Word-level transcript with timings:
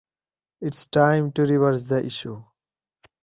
It 0.61 0.73
is 0.75 0.87
time 0.87 1.31
to 1.33 1.43
reverse 1.43 1.83
the 1.83 2.03
issue. 2.03 2.43